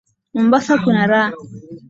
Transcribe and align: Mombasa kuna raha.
Mombasa 0.33 0.73
kuna 0.83 1.07
raha. 1.11 1.33